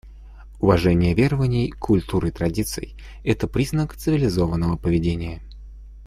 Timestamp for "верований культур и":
1.13-2.31